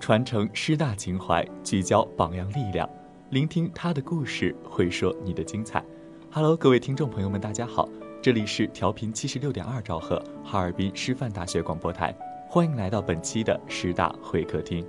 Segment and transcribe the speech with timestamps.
[0.00, 2.86] 传承师大情怀，聚焦榜样力量，
[3.30, 5.82] 聆听他的故事，会说你的精彩。
[6.30, 7.88] Hello，各位听众朋友们，大家好，
[8.20, 12.14] 这里是调频七十六点二兆赫，哈尔滨师范大学广播台，
[12.50, 14.86] 欢迎来到本期的师大会客厅。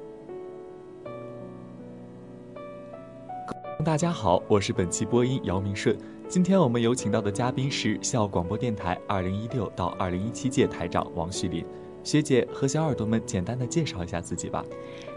[3.85, 5.95] 大家好，我是本期播音姚明顺。
[6.27, 11.63] 今天我们有请到的嘉宾是校广播电台二零一六到二零一七届台长王旭林。
[12.03, 14.65] 学姐和小耳朵们简单的介绍一下自己吧。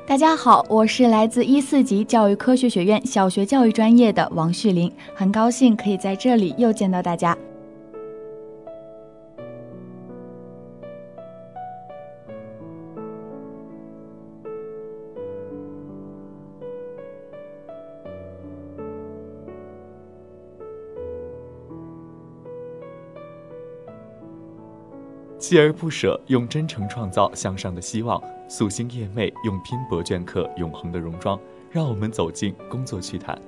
[0.07, 7.35] 大家好，我是来自一四级教育科学学院小学教育专业的王旭林，很高兴可以在这里又见到大家。
[25.49, 31.41] 锲而不舍，用真诚创造向上的希望；夙兴夜寐，用拼搏镌刻永恒的戎装。
[31.71, 33.41] 让我们走进工作趣谈。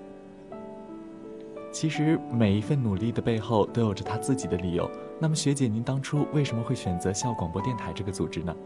[1.70, 4.90] 其实每一份努力的背后都有着他自己的理由。
[5.18, 8.56] 那么学姐，您当初为什么会选择校广播电台这个组织呢？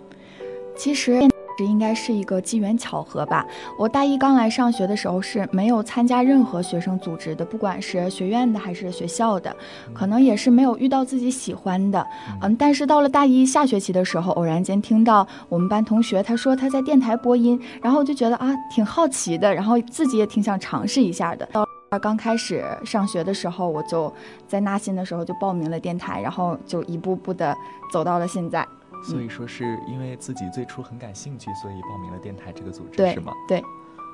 [0.77, 1.34] 其实。
[1.57, 3.47] 这应该是一个机缘巧合吧。
[3.79, 9.55] 我大一刚来上学的时候是没有参加任何学生组织的，不管是学院的还是学校的，
[9.93, 12.07] 可能也是没有遇到自己喜欢的。
[12.43, 21.49] 嗯，但是到了大一下学期的时候，偶然间听到我们班同学他说他在电台播音，然后就觉得啊挺好奇的，然后自己也挺想尝试一下的。
[21.53, 21.67] 到
[22.01, 24.13] 刚开始上学的时候，我就
[24.49, 27.57] 在纳新的时候就报名了电台，然后就一步步的
[27.93, 28.64] 走到了现在。
[29.05, 33.33] 所以说是因为自己最初很感兴趣，所以报名了电台这个组织，是吗？
[33.47, 33.63] 对。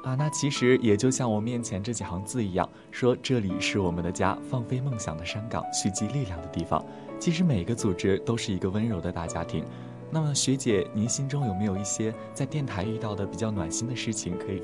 [0.03, 6.83] 啊，那其实也就像我面前这几行字一样，说这里是我们的家，放飞梦想的山岗，蓄积力量的地方。
[7.19, 9.63] 其实每个组织都是一个温柔的大家庭。
[10.11, 14.63] 那么学姐，您心中有没有一些在电台遇到的比较暖心的事情可以？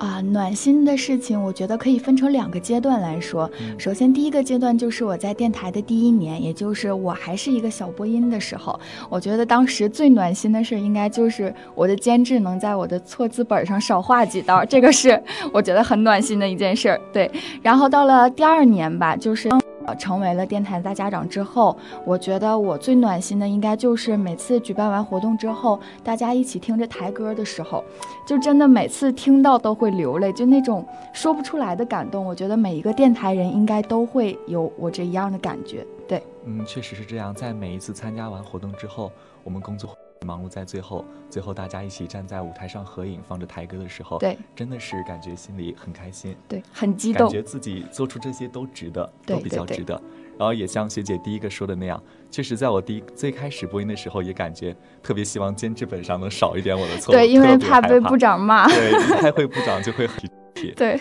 [0.00, 3.48] 啊，暖心的事情，我觉得可以分成两个阶段来说。
[3.76, 8.80] 首先，第一个阶段就是我在电台的第一年，也就是我还是一个小播音的时候。
[9.10, 15.22] 我觉得当时最暖心的事，应该就是我的监制能在我的错字本上少画几道，这个是
[15.52, 17.00] 我觉得很暖心的一件事儿。
[17.12, 19.50] 对，然后到了第二年吧，就是。
[19.94, 27.84] 成为了电台大家长之后，我觉得我最暖心的应该就是每次举办完活动之后，大家一起听着台歌的时候，
[28.26, 32.24] 就真的每次听到都会流泪，就那种说不出来的感动。
[32.24, 35.86] 我觉得每一个电台人应该都会有我这一样的感觉。
[36.08, 37.34] 对，嗯，确实是这样。
[37.34, 39.10] 在每一次参加完活动之后，
[39.44, 39.96] 我们工作。
[40.26, 50.00] 忙碌在最后，最后大家一起站在舞台上合影，放着台歌的时候，对，真的是感觉心里很开心，对，很激动，感觉自己做出这些都值得，都比较值得。
[50.38, 60.18] 然后也像学姐第一个说的那样，确实在我第一最开始播音的时候，也感觉特别希望监制本上能少一点我的错误，对，因为怕被部长骂，对，开会部长就会很
[60.54, 60.72] 铁。
[60.76, 61.00] 对。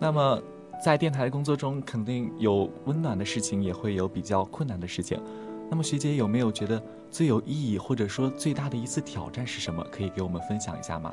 [0.00, 0.42] 那么
[0.84, 5.18] 在电台的工作中，肯定有温暖的事情，也会有比较困难的事情。
[5.70, 6.82] 那么学姐有没有觉得？
[7.10, 9.86] 最有意义或者说最大的一次挑战是什么？
[9.88, 11.12] 可以给我们分享一下吗？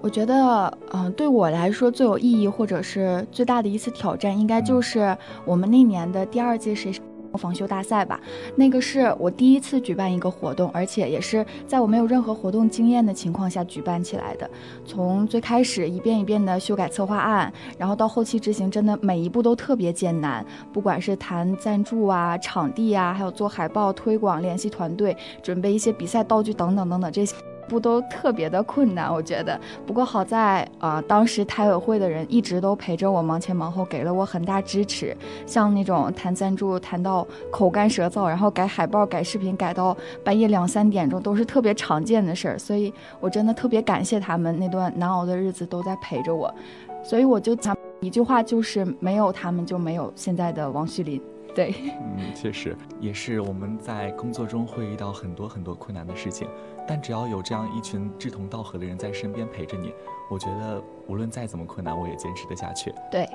[0.00, 6.92] 我觉得，嗯，对我来说最有意义或者是最大的一次挑战，应该就是我们那年的第二届谁。
[7.36, 8.20] 防修大赛吧，
[8.56, 14.48] 那个是我第一次举办一个活动，而且也是在我没有任何活动经验的情况下举办起来的。
[14.84, 20.44] 从最开始一遍一遍的修改策划案，然后到后期执行，真的每一步都特别艰难。
[20.72, 27.34] 不管是谈赞助啊、场地啊，还有做海报推广、联系团队、准备一些比赛道具等等等等这些。
[27.68, 29.58] 不都特别的困难，我觉得。
[29.86, 35.16] 不过好在啊，当时台委会的人一直都陪着我，忙前忙后，给了我很大支持。
[35.46, 42.58] 像那种谈赞助谈到口干舌燥，然后改海报、改视频改到半夜两三点钟，都是特别常见的事儿。
[42.58, 46.52] 所以我真的特别感谢他们那段难熬的日子都在陪着我。
[47.02, 51.20] 所以我就讲一句话，就是没有他们就没有现在的王旭林。
[51.54, 51.72] 对，
[52.16, 56.48] 嗯，确实也是我们在工作中会遇到很多很多困难的事情。
[56.86, 59.92] 但只要有这样一群志同道合的人在身边陪着你，
[60.30, 62.92] 我觉得无论再怎么困难，我也坚持得下去。
[63.10, 63.28] 对，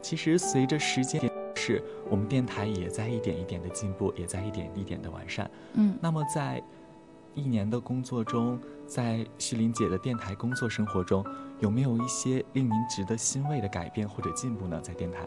[0.00, 1.20] 其实随着时间
[1.54, 5.50] 是，我们电台也在一点一点的进步，也在一点一点的完善。
[5.74, 6.62] 嗯，那么在
[7.34, 11.24] 一年的工作中，在徐林姐的电台工作生活中，
[11.60, 14.80] 有没有一些令您值得欣慰的改变或者进步呢？
[14.82, 15.20] 在电台？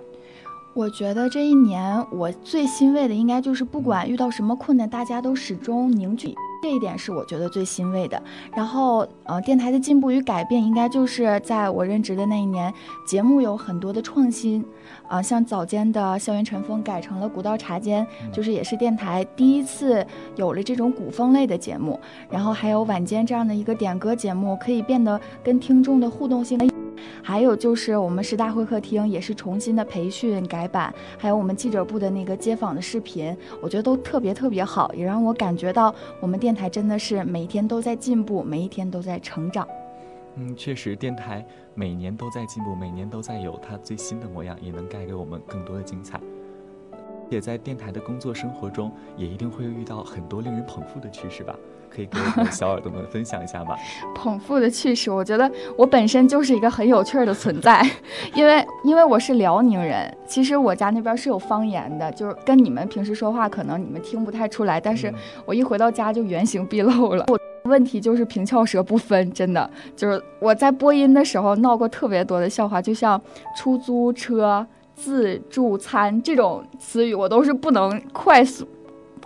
[0.74, 6.36] 我觉得这一年我最欣慰的，应该就是不管遇到什么困难，大家都始终凝聚。
[6.66, 8.20] 这一点是我觉得最欣慰的。
[8.56, 12.74] 然后，呃，电台的进步与改变，应该就是在我任职的那一年，
[13.06, 14.66] 节目有很多的创新，
[15.08, 20.04] 啊，像早间的《校园晨风》改成了《古道茶间》，就是也是电台第一次
[20.36, 22.00] 有了这种古风类的节目。
[22.32, 26.75] 然后还有晚间这样的一个点歌节目，可以变得跟听众的互动性。
[27.28, 39.68] 还有就是我们十大会客厅也是重新的培训改版，还有我们记者部的那个街访的视频，我觉得都特别特别好，也让我感觉到我们电台真的是每天都在进步，每一天都在成长。
[40.36, 41.44] 嗯，确实，电台
[41.74, 46.22] 每年都在进步，每年都在有它最新的模样，也能带给我们更多的精彩。
[47.30, 51.56] 也在电台的工作生活中，也一定会遇到很多令人捧腹的趣事吧。
[51.88, 53.74] 可以跟我们小耳朵们分享一下吗？
[54.14, 57.82] 捧腹的趣事，我觉得我本身就是一个很有趣儿的存在，
[58.36, 65.14] 因为因为我是辽宁人，其实我家那边是有方言的，就是跟你们平时说话可能你们听不太出来，但是
[65.46, 67.24] 我一回到家就原形毕露了。
[67.30, 67.40] 我
[67.70, 73.20] 问题就是平翘舌不分，真的就是我在播音的时候闹过特别多的笑话，就像
[73.56, 78.68] 出租车、自助餐这种词语，我都是不能快速。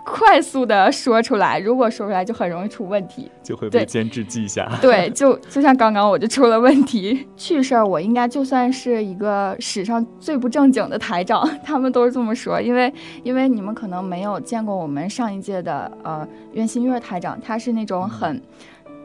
[0.02, 4.66] 快速的说出来，如果说出来就很容易出问题，就会被监制记下。
[4.80, 7.28] 对，就就像刚刚我就出了问题。
[7.36, 12.58] 趣事儿，我应该就算是一个史上最不正经的台长， 他们都是这么说。
[12.60, 12.92] 因为
[13.22, 18.40] 因为你们可能没有见过我们上一届的呃袁新月台长，他是那种很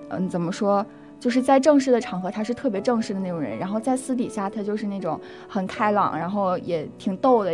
[0.09, 0.83] 嗯怎么说，
[1.25, 7.51] 就是在正式的场合他是特别正式的那种人，然后在私底下他就是那种很开朗，然后也挺逗的。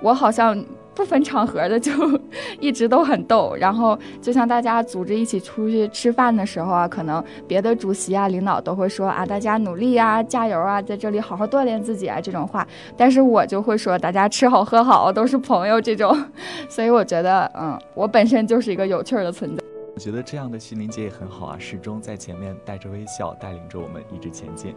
[0.00, 0.64] 我好像。
[0.94, 1.92] 不分场合的就
[2.58, 16.12] 一直都很逗，然后就像大家组织一起出去吃饭的时候啊，可能别的主席啊、领导都会说啊，大家努力啊，加油啊，在这里好好锻炼自己啊这种话，但是我就会说大家吃好喝好，都是朋友这种，
[16.68, 19.67] 所以我觉得，嗯，我本身就是一个有趣儿的存在。
[19.98, 24.72] 我觉得这样的心灵姐也很好啊，始终在前面带着微笑，带领着我们一直前进。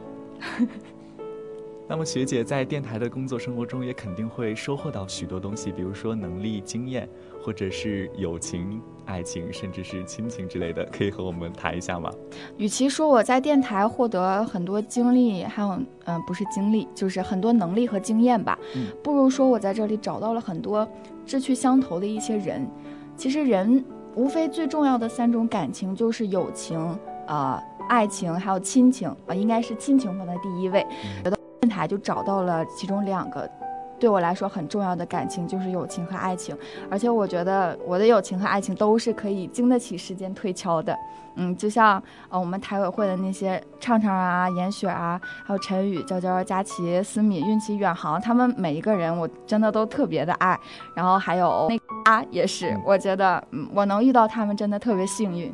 [1.88, 7.07] 那么学姐在电台的工作生活中，也肯定会收获到许多东西，比如说能力、经验，
[7.39, 12.12] 或者是友情、爱情，甚至是亲情之类的，可以和我们谈一下吗？
[12.57, 18.57] 与其说我在电台获得很多经历，还有嗯，不是经历，就是很多能力和经验吧，
[19.03, 20.89] 不如说我在这里找到了很多
[21.27, 22.68] 志趣相投的一些人。
[23.15, 23.85] 其实人
[24.15, 26.79] 无非最重要的三种感情，就是友情、
[27.27, 30.85] 呃爱情，还有亲情啊，应该是亲情放在第一位。
[31.23, 31.37] 觉得。
[31.61, 33.47] 电台就找到了其中两个，
[34.01, 36.57] 对我来说很重要的感情，就是友情和爱情。
[36.89, 40.98] 而且我觉得我的友情和爱情都是可以经得起时间推敲的。
[41.36, 50.59] 嗯，就像呃我们台委会的那些畅畅啊、严雪啊，还有陈宇、娇娇、佳琪、思敏、运气、远航，他们每一个人我真的都特别的爱。
[50.95, 55.54] 然后还有那啊也是，我觉得嗯我能遇到他们真的特别幸运。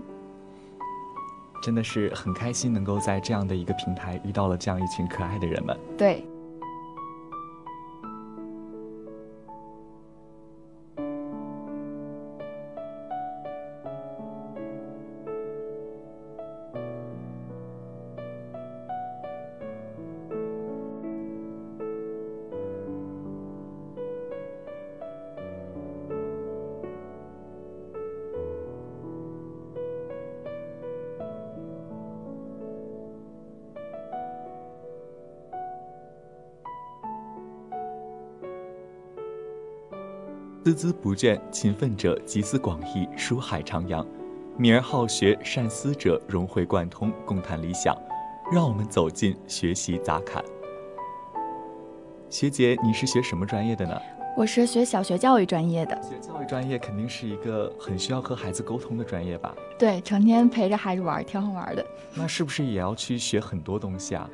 [1.62, 5.78] 真的是很开心，能够在这样的一个平台遇到了这样一群可爱的人们。
[5.98, 6.26] 对。
[40.68, 44.06] 孜孜不倦，勤奋者集思广益，书海徜徉；
[44.58, 47.96] 敏而好学，善思者融会贯通，共谈理想。
[48.52, 50.44] 让我们走进学习杂侃。
[52.30, 53.98] 学姐，你是学什么专业的呢？
[54.36, 55.98] 我是学小学教育专业的。
[56.02, 59.56] 学教育专业肯定是一个很需要和孩子沟通的专业吧？
[59.80, 61.86] 对，成天陪着孩子玩，挺好玩的。
[62.14, 64.30] 那是不是也要去学很多东西啊？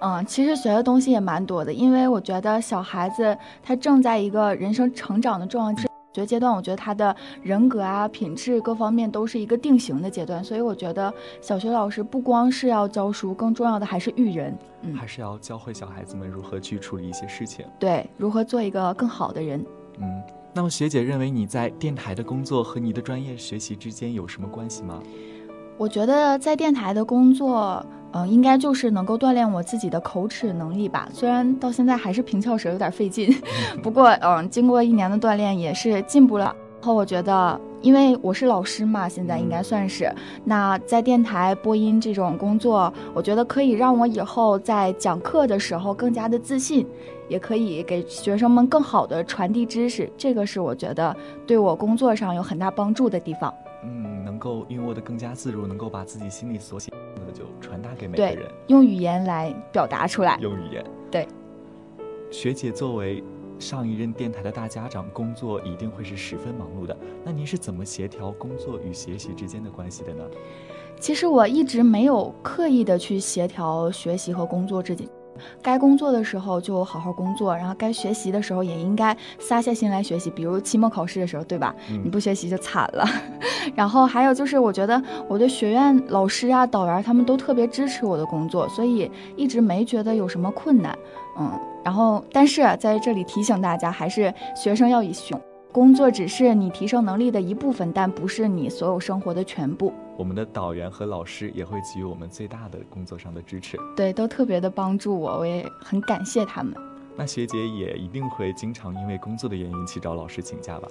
[0.00, 5.74] 嗯，其实学的东西也蛮多的，因为我觉得小孩子他正在一个人生成长的重要
[6.12, 11.12] 学阶段，我觉得他的人格啊、品质各方面都是一个定型的阶段，所以我觉得
[11.42, 19.62] 小学老师不光是要教书，更重要的还是育人，嗯，还是要教会小孩子们如何去处理一些事情，对，如何做一个更好的人。
[19.98, 20.22] 嗯，
[20.54, 25.02] 那么学姐认为你在电台的工作和你的专业学习之间有什么关系吗？
[25.76, 27.84] 我觉得在电台的工作。
[28.12, 31.06] 嗯，应该就是能够锻炼我自己的口齿能力吧。
[31.12, 33.30] 虽然到现在还是平翘舌有点费劲，
[33.82, 36.44] 不过嗯，经过一年的锻炼也是进步了。
[36.80, 40.10] 然后我觉得，因为我是老师嘛，现在应该算是
[40.44, 46.86] 那在电台播音这种工作，我觉得可以让我以后在讲课的时候更加的自信，
[47.28, 50.10] 也可以给学生们更好的传递知识。
[50.16, 51.14] 这个是我觉得
[51.46, 53.52] 对我工作上有很大帮助的地方。
[54.36, 54.38] 嗯。
[54.38, 56.90] 能够运握的更加自如，能够把自己心里所想
[57.26, 60.38] 的就传达给每个人，，用语言来表达出来。
[60.42, 60.84] 用语言。
[61.10, 61.26] 对，
[62.30, 63.24] 学姐作为
[63.58, 66.94] 上一任电台的大家长，工作一定会是十分忙碌的。
[67.24, 70.22] 那您是怎么协调工作与学习之间的关系的呢？
[71.00, 75.08] 其实我一直没有刻意的去协调学习和工作之间。
[75.62, 80.30] 该工作的时候就好好工作，然后该学习的时候也应该撒下心来学习。
[80.30, 81.74] 比如期末考试的时候，对吧？
[81.90, 83.04] 嗯你不学习就惨了。
[83.74, 90.96] 然后还有就是，我觉得我的学院老师啊、导员他们都特别支持我的工作，所以一直没觉得有什么困难。
[91.38, 91.50] 嗯，
[91.84, 95.40] 然后但是在这里提醒大家，还是学生要以雄。
[95.72, 99.92] 工作只是你提升能力的一部分，但不是你所有生活的全部。
[100.16, 103.78] 我们的导员和老师也会给予我们最大的工作上的支持。
[103.94, 106.74] 对，都特别的帮助我，我也很感谢他们。
[107.16, 110.88] 那学姐也一定会经常因为工作的原因去找老师请假吧？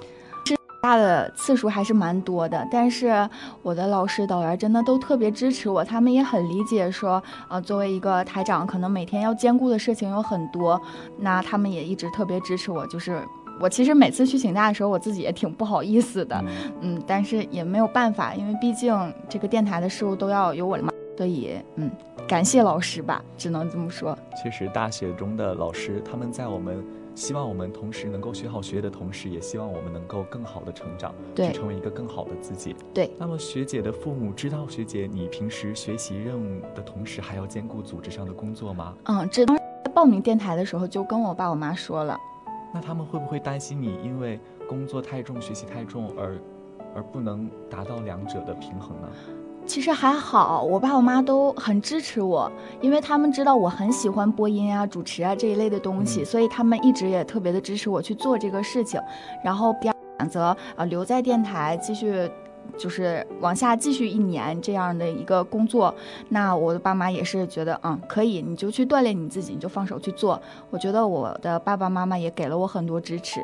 [0.81, 3.27] 大的次数还是蛮多的，但是
[3.63, 10.79] 我的老师导员真的都特别支持我，他们也很理解说，呃，作为一个台长，可能每天要兼顾的事情有很多，
[11.17, 12.85] 那他们也一直特别支持我。
[12.85, 13.19] 就是
[13.59, 16.35] 我其实每次去请假的时候，我自己也挺不好意思的，
[16.81, 18.93] 嗯，嗯，但是也没有办法，因为毕竟
[19.29, 21.89] 这个电台的事务都要由我来，所以嗯，
[22.27, 24.17] 感谢老师吧，只能这么说。
[24.43, 26.83] 确实，大学中的老师他们在我们
[27.15, 32.75] 希望我们同时能够学好学业的同时，也希望我们能够更好的成长，对去成为一个更好的自己。
[32.93, 38.93] 对，那么学姐的父母知道学姐你平时学习任务的同时，还要兼顾组织上的工作吗？
[39.05, 42.19] 嗯，这当时报名电台的时候就跟我爸我妈说了。
[42.75, 46.37] 那他们会不会担心你因为工作太重、学习太重而
[46.93, 49.07] 而不能达到两者的平衡呢？
[49.65, 52.51] 其实还好，我爸我妈都很支持我，
[52.81, 58.99] 因为他们知道我很喜欢播音啊、主持啊这一类的东西，嗯所以他们一直也特别的支持我去做这个事情。
[59.41, 62.29] 然后第二选择呃留在电台继续。
[62.77, 65.93] 就是往下继续一年这样的一个工作，
[66.29, 70.41] 那我的爸妈也是觉得，嗯，可以，你就去锻炼你自己，你就放手去做。
[70.69, 73.41] 我觉得我的爸爸妈妈也给了我很多支持，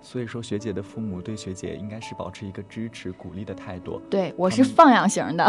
[0.00, 5.44] 所以说，学姐的父母对学姐应该是保持一个支持、鼓励的态度，对我是放养型的，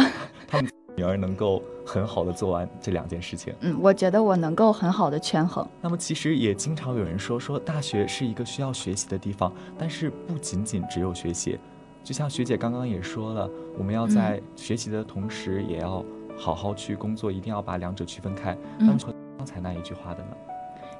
[0.48, 3.54] 他们女儿能够很好的做完这两件事情。
[3.62, 5.66] 嗯，我觉得我能够很好的权衡。
[5.82, 11.58] 那么其实也经常有人说，说大学是一个需要学习的地方，但是不仅仅只有学习。
[12.04, 16.04] 就像学姐刚刚也说了，我们要在学习的同时，也要
[16.38, 18.58] 好好去工作，一定要把两者区分开。
[18.80, 20.30] 那么从刚才那一句话的呢？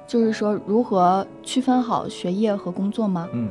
[0.06, 3.28] 就是说如何区分好学业和工作吗？
[3.32, 3.48] 嗯，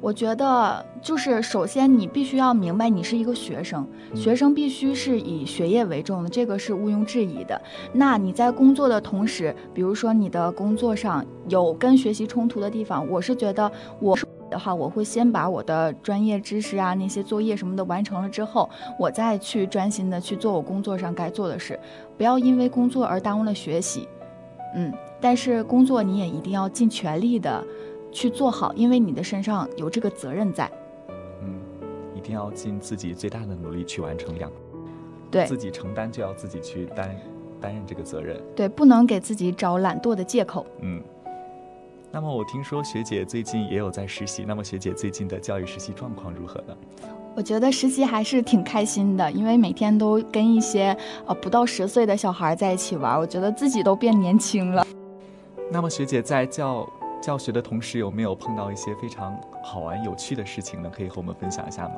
[0.00, 7.60] 我觉得就是首先你必须要明白你是一个学生，嗯学生必须是以学业为重的，这个是毋庸置疑的。
[7.92, 13.70] 那你在工作的同时，比如说你的工作上有跟学习冲突的地方，我是觉得
[14.00, 21.78] 我是的话，我会先把我的专业知识啊那些作业什么的完成了之后，我再去专心的去做我工作上该做的事，
[22.16, 24.08] 不要因为工作而耽误了学习。
[24.74, 27.64] 嗯，但是工作你也一定要尽全力的
[28.12, 30.70] 去做好，因为你的身上有这个责任在。
[31.42, 31.58] 嗯，
[32.14, 34.50] 一定要尽自己最大的努力去完成两，
[35.30, 37.16] 对自己承担就要自己去担
[37.60, 38.38] 担任这个责任。
[38.54, 40.66] 对，不能给自己找懒惰的借口。
[40.80, 41.02] 嗯，
[42.10, 46.74] 那么我听说学姐最近也有在实习，那么学姐最近的教育实习状况如何呢？
[47.36, 50.96] 我觉得实习还是挺开心的，因为每天都跟一些
[51.26, 54.86] 呃不到十岁的小孩在一起玩，我觉得自己都变年轻了。
[55.70, 56.88] 那么学姐在教
[57.20, 60.90] 教学的同时，有没有碰到一些非常好玩有趣的事情呢？
[60.90, 61.96] 可以和我们分享一下吗？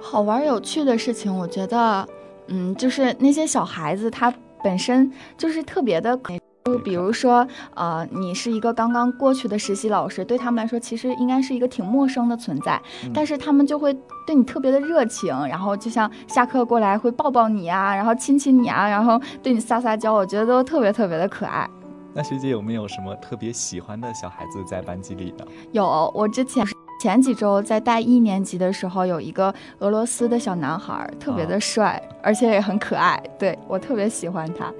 [0.00, 2.08] 好玩有趣的事情，我觉得，
[2.48, 6.18] 嗯，就是那些小孩子他本身就是特别的。
[6.66, 13.96] 就比如说，呃，你是一个刚刚过去的实习老师，对他们来说其实应该是一个挺陌生的存在，嗯但是他们就会
[14.26, 21.68] 对你特别的热情，然后就像下课过来会抱抱你啊，然后亲亲你啊，然后对你撒撒娇，我觉得都特别特别的可爱。
[22.12, 25.44] 那学姐有没有什么特别喜欢的小孩子在班级里呢？
[25.70, 26.66] 有，我之前
[27.00, 34.72] 前几周在带一年级的时候，有一个俄罗斯的小男孩，特别的帅，而且也很可爱，对我特别喜欢他。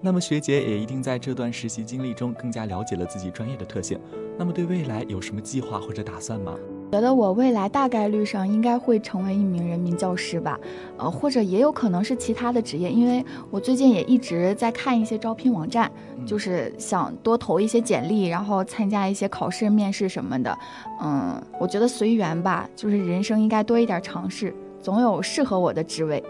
[0.00, 3.98] 那么学姐也一定在这段实习经历中更加了解了自己专业的特性。
[4.38, 6.54] 那么对未来有什么计划或者打算吗？
[6.92, 10.58] 觉得我未来大概率上应该会成为一名人民教师吧，
[10.96, 20.56] 呃，或者也有可能是其他的职业，因为我最近也一直在看一些招聘网站，嗯就是想多投一些简历，然后参加一些考试、面试什么的。
[21.02, 26.22] 嗯，我觉得随缘吧，就是人生应该多一点尝试，总有适合我的职位。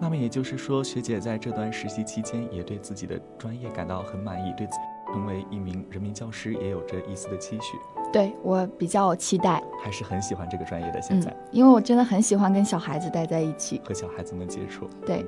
[0.00, 7.76] 那么也就是说，学姐在这段实习期间也对自己的专业感到很满意，对自己成为一名人民教师也有着一丝的期许。
[8.12, 11.02] 对我比较期待，还是很喜欢这个专业的。
[11.02, 14.88] 现在，因为我真的很喜欢跟小孩子待在一起，和小孩子们接触。
[15.04, 15.24] 对。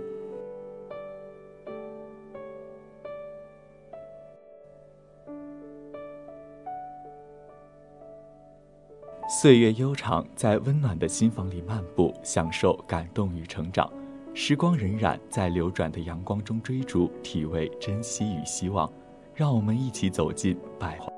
[9.41, 13.93] 岁月悠长，在温暖的心房里漫步，享受感动与成长。
[14.41, 18.89] 时光荏苒，在流转的阳光中追逐，体味珍惜与希望。
[19.35, 21.11] 让我们一起走进百花。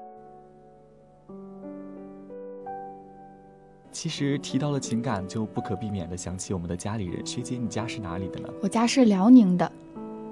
[3.92, 7.24] 其实提到了情感，就不可避免的想起我们的家里人。
[7.26, 8.48] 学姐，你家是哪里的呢？
[8.62, 9.70] 我家是辽宁的。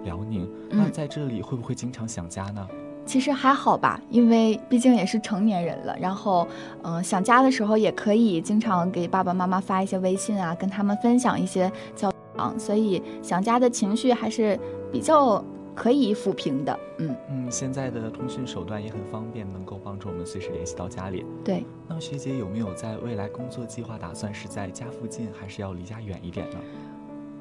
[0.04, 2.66] 辽宁，那在这里会不会经常想家呢？
[3.04, 5.94] 其实还好吧，因为毕竟也是成年人了。
[6.00, 6.48] 然后，
[6.82, 12.17] 嗯，想家的时候也可以经常给爸爸妈妈发一些微信啊，跟他们分享一些交往，
[12.58, 14.58] 所以想家的情绪还是
[14.92, 15.42] 比较
[15.74, 16.78] 可以抚平的。
[16.98, 21.24] 嗯嗯，现在的通讯手段也很方便，能够帮助我们随时联系到家里。
[21.44, 21.64] 对。
[21.88, 26.56] 那么学姐有没有在未来工作计划打算是在家附近，还是要离家远一点呢？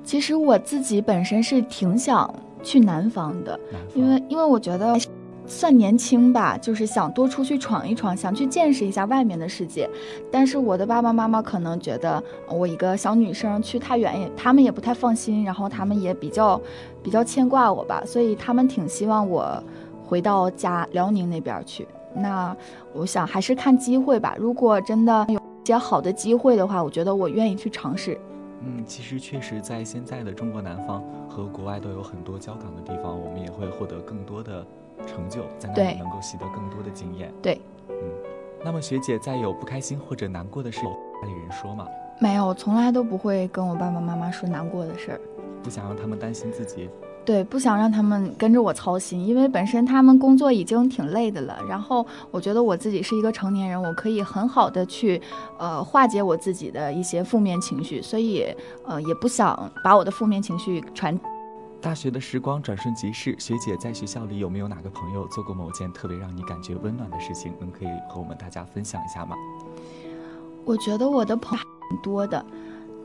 [0.04, 3.60] 其实我自己本身是挺想去南方的，
[3.94, 4.98] 因为因为我觉得。
[5.48, 9.90] 算年轻吧，就是想多出去闯一闯，想去见识一下外面的世界。
[10.30, 16.62] 但是我的爸爸妈妈可能觉得我一个小女生去太远也，他们也不太放心，然后他们也比较
[17.02, 19.64] 比较牵挂我吧，所以他们挺希望我
[20.06, 21.88] 回到家辽宁那边去。
[22.14, 22.56] 那
[22.94, 28.20] 我想还是看机会吧，如果真的有一些好的机会的话，我觉得我愿意去尝试。
[28.62, 34.66] 嗯，其实确实在现在的中国南方和国外都有很多交港的地方，我们也会获得更多的。
[35.06, 37.32] 成就在那里能够习得更多的经验。
[37.42, 37.96] 对，嗯，
[38.64, 41.86] 那么学姐在有不开心或者难过的时候，家里人说吗？
[42.20, 45.22] 没有，从来都不会跟我爸爸妈妈说难过的事儿。
[45.62, 46.90] 不想让他们担心自己。
[47.24, 51.60] 对，不想让他们跟着我操心，因为本身他们工作已经挺累的了。
[51.68, 55.22] 然后我觉得我自己是一个成年人，我可以很好的去，
[55.60, 58.46] 呃，化解我自己的一些负面情绪，所以，
[58.86, 61.20] 呃，也不想把我的负面情绪传。
[61.80, 67.54] 大学的时光转瞬即逝，学姐在学校里有没有哪个朋友做过某件特别让你感觉温暖的事情？
[67.60, 69.36] 能可以和我们大家分享一下吗？
[70.66, 72.44] 我觉得我的朋友很多的。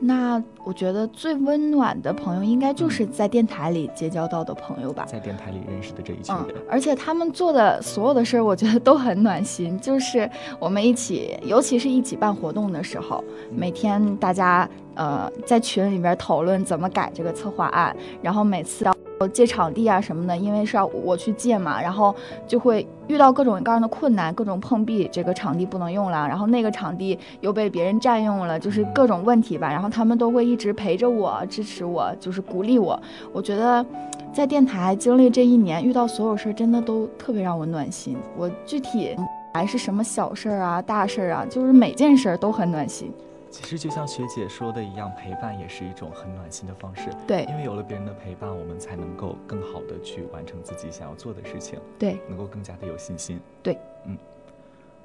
[0.05, 5.05] 那我觉得最温暖的朋友，应该就是在电台里结交到的朋友吧。
[5.05, 9.79] 在电台里认识的这一群人，而且他们做的所有的事儿，我觉得都很暖心。
[9.79, 18.93] 就是我们一起，尤其是一起办活动的时候，每天大家呃在群里边讨论怎么改这个策划案，然后每次要。
[19.31, 22.13] 借场地啊什么的，因为是要我去借嘛，然后
[22.45, 29.69] 就会遇到各种各样的困难，各种碰壁，这个场地不能用了，然后那个场地又被别人占用了，就是各种问题吧。
[29.69, 33.01] 然后他们都会一直陪着我，支持我，就是鼓励我。
[33.31, 33.85] 我觉得，
[34.33, 38.17] 在电台经历这一年，遇到所有事儿，真的都特别让我暖心。
[38.35, 39.15] 我具体
[39.53, 43.09] 还是什么小事儿啊、大事儿啊，就是每件事儿都很暖心。
[43.53, 47.11] 其实就像学姐说的一样，陪伴也是一种很暖心的方式。
[47.27, 51.79] 对，因为有了别人的陪伴，我们才能够更好的去完成自己想要做的事情。
[51.99, 53.39] 对，能够更加的有信心。
[53.61, 54.17] 对，嗯。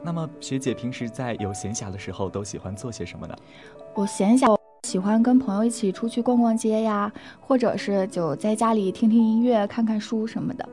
[0.03, 3.37] 那么学姐平时在有闲暇的时候都喜欢做些什么呢？
[3.95, 10.67] 我闲暇喜欢跟朋友一起出去逛逛街呀，或者是就在家里听听音乐、看看书什么的。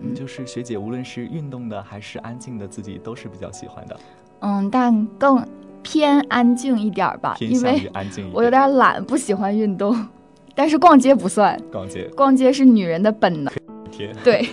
[0.00, 4.00] 嗯，就是学姐无论是运动的还是安静的，自己都是比较喜欢的。
[4.40, 5.42] 嗯，但更。
[5.86, 7.88] 偏安静一点吧，因为
[8.32, 9.96] 我有点懒，不喜欢运动。
[10.52, 13.54] 但是逛街不算，逛街逛街是女人的本能。
[13.92, 14.44] 天，对。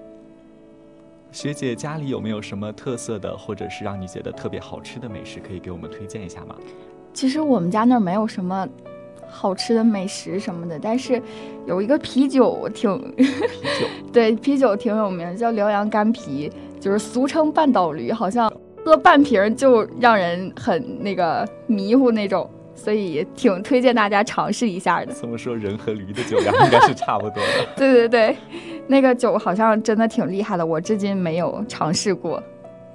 [1.32, 6.54] 学姐家里有没有什么特色的，或者是让你觉得特别好吃的美食，可以给我们推荐一下吗？
[7.14, 8.68] 其实我们家那儿没有什么
[9.26, 11.22] 好吃的美食什么的，但是
[11.66, 18.52] 有一个啤酒挺啤酒 对啤酒挺有名，叫辽阳干啤，就是俗称半岛驴，好像。
[18.84, 25.12] 喝半瓶就让人很那个迷糊那种，所以挺推荐大家尝试一下的。
[25.12, 27.66] 这么说人和驴的酒量应该是差不多的。
[27.76, 28.36] 对对对，
[28.86, 32.42] 那个酒好像真的挺厉害的，我至今没有尝试过。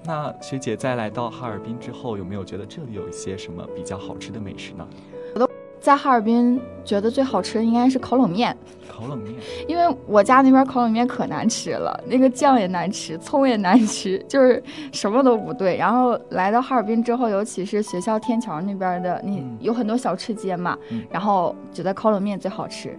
[0.03, 4.87] 那学姐在来到哈尔滨之后，有没有觉得这里有一些什么比较好吃的美食呢？
[5.33, 8.55] 我都在哈尔滨，觉得最好吃的应该是烤冷面。
[8.97, 9.35] 烤冷面，
[9.67, 15.77] 因为我家那边烤冷面可难吃了，那个酱也难吃，葱也难吃， 就是什么都不对。
[15.77, 20.75] 然后来到哈尔滨之后，尤其是学校天桥那边的，那有很多小吃街嘛，
[21.11, 22.97] 然后觉得烤冷面最好吃。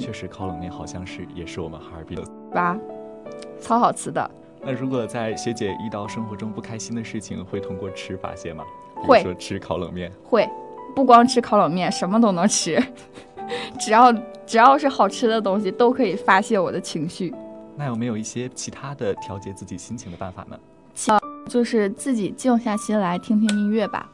[0.00, 2.78] 确实，烤冷面好像是也是我们哈尔滨的吧，
[3.60, 4.30] 超好吃的。
[4.62, 8.64] 那如果在学姐遇到生活中不开心的事情，会通过吃发泄吗？
[8.96, 10.48] 会说吃烤冷面会。
[10.96, 12.80] 不光吃烤冷面，什么都能吃，
[13.78, 14.12] 只要
[14.46, 17.34] 只要是好吃的东西，都可以发泄我的情绪。
[17.76, 20.56] 那有没有一些其他的调节自己心情的办法呢？
[21.48, 24.08] 就是自己静下心来听听音乐吧。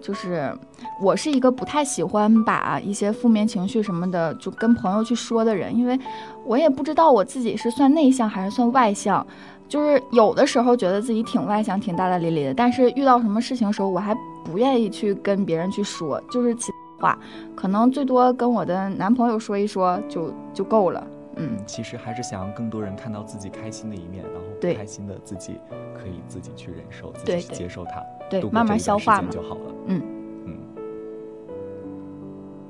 [0.00, 0.52] 就是
[1.00, 5.98] 我是一个不太喜欢把一些负面情绪什么的就跟朋友去说的人，因为
[6.44, 9.24] 我也不知道我自己是算内向还是算外向。
[9.68, 16.70] 就是有的时候觉得自己挺外向、挺大大咧咧的，但是遇到什么事情的时候，我还不愿意去跟别人去说，就是其
[17.02, 17.18] 话，
[17.56, 21.04] 可能最多跟我的男朋友说一说就就够了。
[21.36, 25.58] 嗯，其实还是想让更多人看到自己开心的一面，然后不开心的自己
[25.98, 29.74] 可以自己去忍受，自己去接受它，对，慢慢消化就好了。
[29.86, 30.02] 嗯
[30.46, 30.58] 嗯。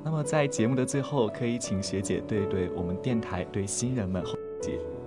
[0.03, 4.23] 那么在节目的最后，可以请学姐对对我们电台对新人们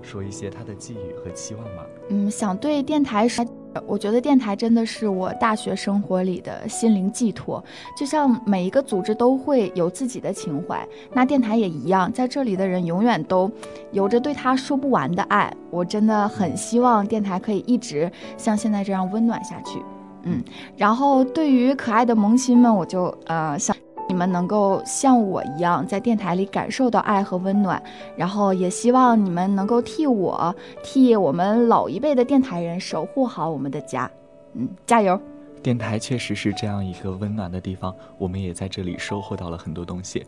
[0.02, 1.84] 说一些她的寄语和期望吗？
[2.10, 3.44] 嗯，想对电台说。
[3.86, 7.64] 我觉得电台真的是我大学生活里的心灵寄托，
[7.98, 13.52] 就像每一个组织都会有自己的情怀，那电台也一样，在这里的人永远都
[13.92, 15.52] 有着对他说不完的爱。
[15.70, 19.82] 我真的很希望电台可以一直像现在这样温暖下去。
[20.24, 20.44] 嗯，
[20.76, 23.76] 然后对于可爱的萌新们，我就呃想。
[24.16, 27.84] 你们能够像我一样在电台里感受到爱和温暖，
[28.16, 34.10] 然后也希望你们能够替我、替我们老一辈的电台人守护好我们的家。
[34.54, 35.20] 嗯，加油！
[35.62, 40.26] 电台确实是这样一个温暖的地方，我们也在这里收获到了很多东西，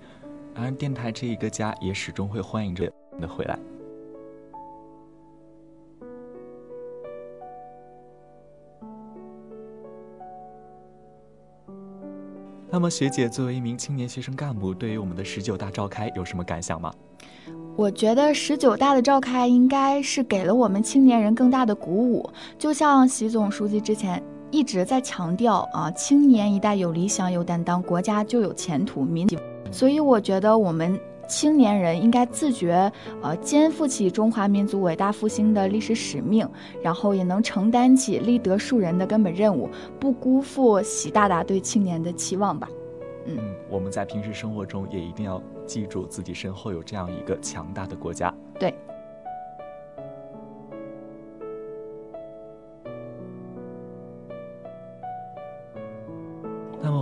[0.54, 3.58] 而电台这一个家也始终会欢迎着你的回来。
[12.70, 16.94] 那么，学姐作为一名青年学生干部，对于我们的十九大召开有什么感想吗？
[17.78, 22.30] 我觉得十九大的召开应该是给了我们青年人更大的鼓舞。
[22.58, 29.04] 就像习总书记之前一直在强调啊，青年一代有理想、有担当，国家就有前途。
[29.04, 29.38] 民族，
[29.72, 31.00] 所以我觉得我们。
[31.28, 36.48] 青年人应该自觉，呃，肩负起中华民族伟大复兴的历史使命，
[36.82, 42.70] 然后也能承担起立德树人的根本任务，不辜负习大大对青年的期望吧。
[43.26, 43.38] 嗯，
[43.70, 48.34] 我们在平时生活中也一定要记住自己身后有这样一个强大的国家。
[48.58, 48.74] 对。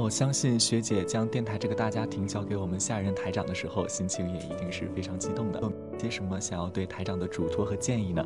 [0.06, 5.60] 我相信学姐将电台这个大家庭交给我们下任台长的时候，心情也一定是非常激动的。
[5.60, 8.24] 有些什么想要对台长的嘱托和建议呢？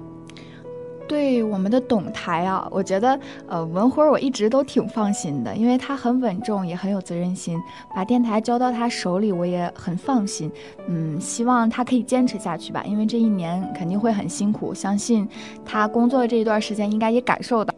[1.07, 7.57] 对我们的董台啊，我觉得呃文辉我一直都挺放心的，因为他很稳重，也很有责任心，
[7.95, 10.51] 把电台交到他手里，我也很放心。
[10.89, 15.25] 嗯，希望他可以坚持下去吧，因为这一年肯定会很辛苦，相信
[15.63, 17.73] 他工作这一段时间应该也感受到。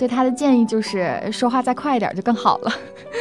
[0.00, 2.72] 对他的建议就是说话再快一点就更好了。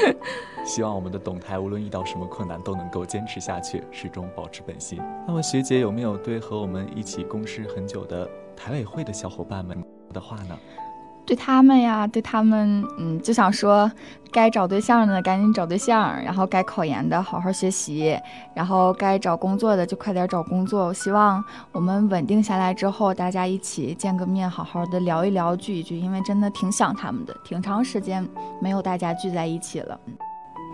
[0.64, 4.98] 希望我们的董台无论遇到什么困难都能够坚持下去，始终保持本心。
[5.28, 10.58] 那么学姐有没有对和我们一起共事很久的台委会的小伙伴们的话呢？
[11.30, 13.90] 对他们呀，对他们，嗯，就想说，
[14.32, 18.18] 该找对象的赶紧找对象，然后该考研的好好学习，
[18.56, 20.92] 然后该找工作的就快点找工作。
[20.92, 28.28] 希望我们稳定下来之后，大家一起见个面，好好的聊一聊，聚一聚，因为真的挺想他们的，挺长时间
[28.60, 30.00] 没有大家聚在一起了。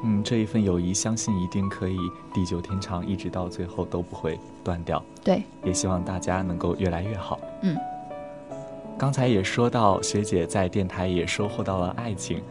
[0.05, 1.97] 嗯，这一份友谊，相信一定可以
[2.33, 5.03] 地久天长，一直到最后都不会断掉。
[5.21, 7.37] 对，也希望大家能够越来越好。
[7.61, 7.75] 嗯。
[8.97, 12.41] 刚才也说到，学姐在电台也收获到了爱情。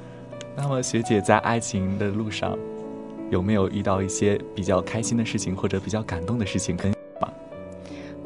[0.55, 2.57] 那么，学姐在爱情的路上，
[3.31, 6.77] 有没有遇到一些比较开心的事情，或者比较感动的事情？
[6.77, 6.93] 跟？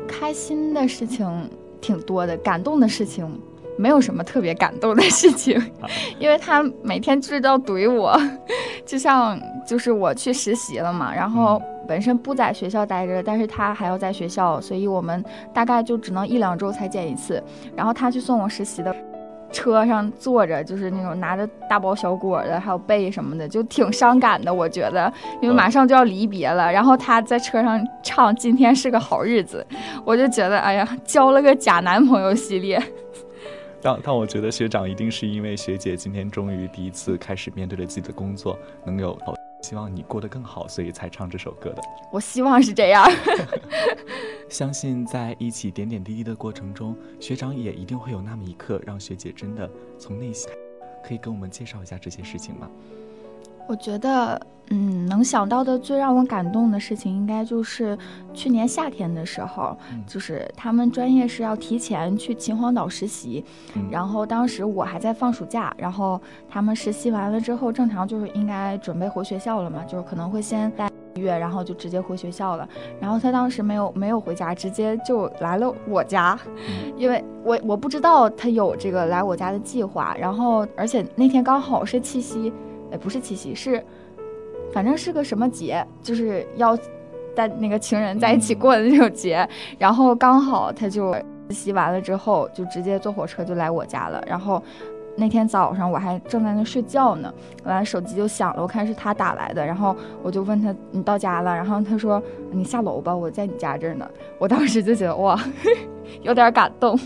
[0.09, 1.49] 开心的事情
[1.81, 3.41] 挺多的，感动的事情
[3.79, 5.63] 没有什么特别感动的事情，
[6.19, 8.21] 因为他每天就是要怼我，
[8.85, 11.61] 就像就是我去实习了嘛，然后。
[11.89, 17.43] 本身不在学校待着，但是他还要在学校，所以我们大概就只能一两周才见一次。
[17.75, 18.95] 然后他去送我实习的
[19.51, 24.53] 车上坐着，就是那种拿着大包小裹的，还有被什么的，就挺伤感的。
[24.53, 26.71] 我觉得，因为马上就要离别了。
[26.71, 29.67] 然后他在车上唱《今天是个好日子》，
[30.05, 32.79] 我就觉得，哎呀，交了个假男朋友系列。
[33.81, 39.19] 但但我觉得学长一定是因为学姐今天终于第一次开始面对了自己的工作，能有。
[39.69, 41.83] 希望你过得更好，所以才唱这首歌的。
[42.11, 43.07] 我希望是这样。
[44.49, 50.51] 相信在一起点点滴滴的过程中，学长也一定会有那么一刻，让学姐真的从内心，
[51.07, 52.71] 可以跟我们介绍一下这些事情吗？
[53.69, 57.97] 我觉得，嗯，能想到的最让我感动的事情，应该就是
[58.33, 59.77] 去年夏天的时候，
[60.07, 63.45] 就是他们专业是要提前去秦皇岛实习，
[63.91, 71.21] 然后当时我还在放暑假，然后他们实习完了之后，正常就是应该准备回学校了嘛，就是可能会先待一。
[71.21, 72.69] 月，然后就直接回学校了。
[73.01, 76.39] 然后他当时没有没有回家，直接就来了我家，
[76.97, 80.15] 因为我我不知道他有这个来我家的计划。
[80.17, 82.53] 然后而且那天刚好是七夕，
[82.93, 83.85] 哎，不是七夕，是
[84.73, 86.79] 反正是个什么节，就是要
[87.35, 89.49] 带那个情人在一起过的那种节。
[89.79, 91.17] 然后刚好他就
[91.51, 94.23] 洗完了之后，就直接坐火车就来我家了。
[94.27, 94.63] 然后。
[95.21, 102.23] 那天早上我还正在那睡觉呢，完了手机就响了，我看是他打来的，然后我就问他你到家了，然后他说
[102.53, 104.09] 你下楼吧，我在你家这儿呢。
[104.39, 105.37] 我当时就觉得哇，
[106.23, 106.97] 有点感动。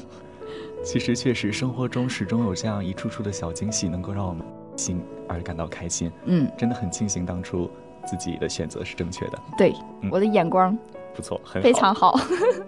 [0.85, 4.45] 其实确实生活中始终有这样一处处的小惊喜，能够让我们
[4.77, 6.11] 心而感到开心。
[6.25, 7.71] 嗯，真的很庆幸当初
[8.07, 9.39] 自己的选择是正确的。
[9.57, 9.75] 对，
[10.11, 10.77] 我的眼光
[11.15, 12.19] 不错，很非常好。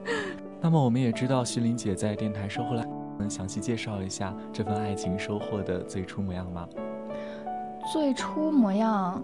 [0.60, 2.84] 那么我们也知道徐林姐在电台收获了。
[3.16, 6.68] 能详细介绍一下这份爱情收获的最初模样吗？
[7.92, 9.22] 最初模样，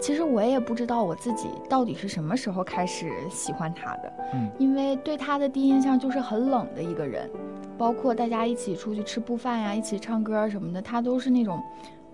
[0.00, 4.12] 其实我也不知道我自己到底是什么时候开始喜欢他的。
[4.34, 7.30] 嗯，因为对他的第一印象就是很冷的一个人，
[7.78, 11.62] 包括大家一起出去吃布饭呀，一起唱歌什么的，他都是那种，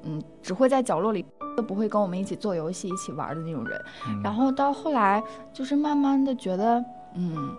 [0.09, 1.25] 嗯，只会在角落里，
[1.57, 3.81] 都不会跟我们一起做游戏、一起玩的那种人。
[4.25, 7.55] 然后到后来，就是慢慢的觉得，嗯，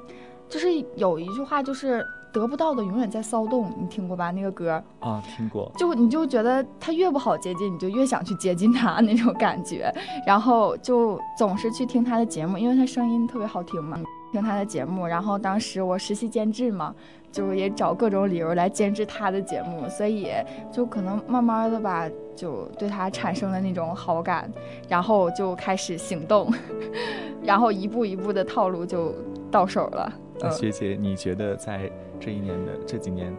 [0.49, 2.05] 就是有一句话就是。
[2.31, 4.29] 得不到的永远在骚动，你听过吧？
[4.29, 5.71] 那个歌啊，听过。
[5.75, 9.91] 就你就觉得他越不好接近，你就越想去接近他那种感觉，
[10.27, 13.97] 然后就总是去听他的节目，因为他声音特别好听嘛。
[14.31, 16.93] 听他的节目，然后当时我实习监制嘛，
[17.31, 20.27] 就也找各种理由来监制他的节目，所以
[20.71, 22.07] 就可能慢慢的吧，
[22.39, 24.49] 就对他产生了那种好感，
[24.87, 26.49] 然后就开始行动，
[27.43, 29.13] 然后一步一步的套路就
[29.51, 30.13] 到手了。
[30.39, 33.35] 那学姐，你觉得在这一年的这几年，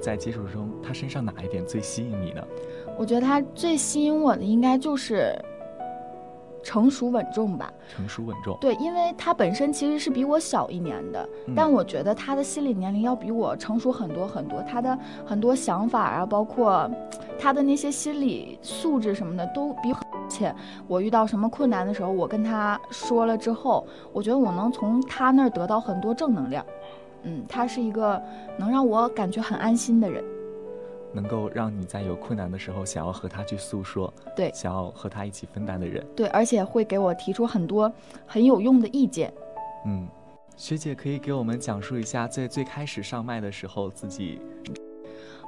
[0.00, 2.42] 在接触中，他身上哪一点最吸引你呢？
[2.96, 5.38] 我觉得他最吸引我的应该就是
[6.68, 7.72] 成熟稳重吧。
[7.88, 8.54] 成熟稳重。
[8.60, 11.26] 对，因为他本身其实是比我小一年的，
[11.56, 14.60] 但我觉得他的心理年龄要比我成熟很多很多。
[14.70, 16.90] 他的很多想法啊，包括
[17.38, 19.94] 他的那些心理素质什么的，都比。
[20.28, 20.54] 且
[20.86, 26.62] 我遇到什么困难的时候，我跟他说了之后，我觉得我能从他那儿得到很多正能量。
[27.22, 28.22] 嗯，他是一个
[28.58, 30.22] 能让我感觉很安心的人，
[31.12, 37.92] 能够让你在有困难的时候想要和他去诉说，对，想要和他一起分担的人，对，而且会给我提出很多
[38.26, 39.32] 很有用的意见。
[39.86, 40.08] 嗯，
[40.56, 44.40] 学姐可以给我们讲述一下在最开始上麦的时候自己。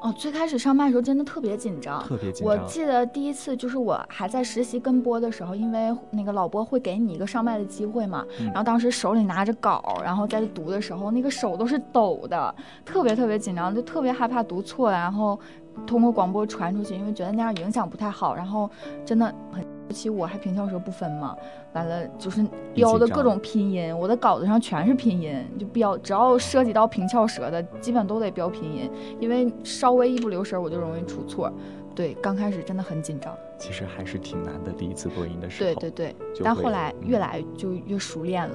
[0.00, 2.48] 哦，最开始上麦的时候真的特别紧张，特别紧张。
[2.48, 15.38] 我记得第一次就是我还在实习跟播的时候，因为那个老播会给你一个上麦的机会嘛，然后当时手里拿着稿，然后在读的时候，那个手都是抖的，特别特别紧张，就特别害怕读错，然后
[15.86, 18.70] 通过广播传出去，因为觉得那样影响不太好，然后
[19.04, 19.79] 真的很。
[19.90, 21.36] 尤其我还平翘舌不分嘛，
[21.72, 31.52] 完了就是标的各种拼音，我的稿子上全是拼音，就标只要涉及到平翘舌的，基本都得标拼音，因为稍微一不留神我就容易出错。
[31.92, 33.36] 对，刚开始真的很紧张。
[33.58, 35.74] 其实还是挺难的，第一次播音的时候。
[35.74, 38.54] 对对对，但后来越来就越熟练了。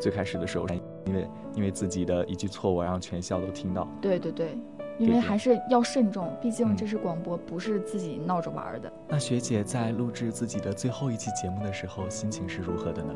[0.00, 0.66] 最开始的时候，
[1.04, 3.86] 因为因为自己的一句错误，让全校都听到。
[4.00, 4.56] 对对对。
[5.02, 8.92] 因为还是要慎重，毕竟这是广播，不是自己闹着玩的。
[9.08, 13.12] 那学姐在录制自己的最后一期节目的时候，心情是如何的呢？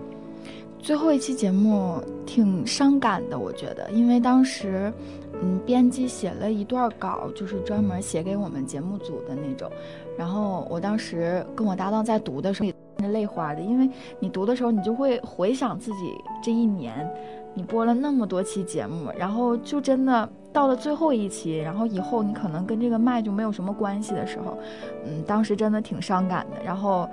[0.78, 4.92] 最后一期节目挺伤感的，我觉得，因为当时，
[5.40, 9.70] 嗯，编辑写了一段稿，就是专门写给我们节目组的那种。
[10.18, 17.08] 然后我当时跟我搭档在读的时候，也泪花的，因为你读的时候，你就会回想自己这一年。
[17.54, 24.56] 你播了那么多期节目，然后就真的到了最后一期，然后以后你可能跟这个麦就没有什么关系的时候，
[25.04, 26.56] 嗯，当时真的挺伤感的。
[26.64, 27.06] 然后，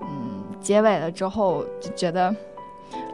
[0.00, 2.34] 嗯，结尾了之后就觉得，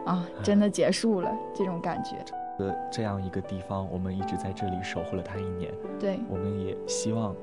[0.07, 2.25] 啊，真的结束了这种感觉。
[2.61, 5.75] 呃，这样一个地方，我们一直在这里守护了它一年。
[5.99, 7.35] 对，我们也希望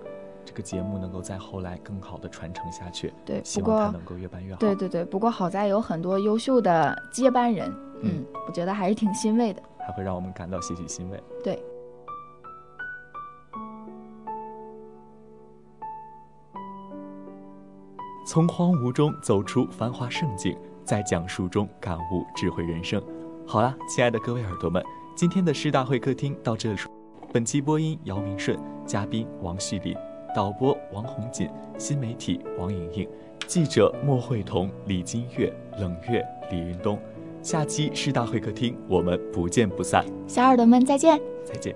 [0.46, 3.14] 这个节目能够在后来更好的传承下去。
[3.26, 4.60] 对，希望它能够越办越好。
[4.62, 7.70] 对对对，不过好在有很多优秀的接班人。
[8.02, 11.22] 嗯，我觉得还是挺欣慰的，还会让我们感到些许欣慰。
[11.44, 11.62] 对，
[18.30, 23.02] 从荒芜中走出繁华盛景，在讲述中感悟智慧人生。
[23.44, 24.84] 好了，亲爱的各位耳朵们，
[25.16, 26.80] 今天的师大会客厅到这里。
[27.34, 29.96] 本期播音：姚明顺，嘉宾王旭林，
[30.36, 33.10] 导播王红锦，新媒体王莹莹，
[33.48, 37.00] 记者莫慧彤、李金月、冷月、李云东。
[37.42, 40.06] 下期师大会客厅，我们不见不散。
[40.28, 41.20] 小耳朵们，再见！
[41.44, 41.76] 再见。